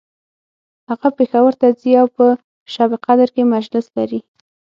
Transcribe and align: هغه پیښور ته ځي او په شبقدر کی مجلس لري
هغه 0.89 1.09
پیښور 1.17 1.53
ته 1.61 1.67
ځي 1.79 1.91
او 2.01 2.07
په 2.15 2.25
شبقدر 2.73 3.27
کی 3.35 3.43
مجلس 3.53 3.85
لري 3.97 4.19